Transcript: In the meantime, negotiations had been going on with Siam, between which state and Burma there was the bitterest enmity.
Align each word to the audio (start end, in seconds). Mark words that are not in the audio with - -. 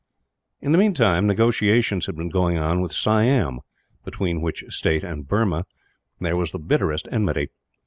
In 0.61 0.71
the 0.71 0.79
meantime, 0.79 1.27
negotiations 1.27 2.07
had 2.07 2.15
been 2.15 2.29
going 2.29 2.57
on 2.57 2.81
with 2.81 2.91
Siam, 2.91 3.59
between 4.03 4.41
which 4.41 4.63
state 4.69 5.03
and 5.03 5.27
Burma 5.27 5.65
there 6.19 6.35
was 6.35 6.51
the 6.51 6.57
bitterest 6.57 7.07
enmity. 7.11 7.49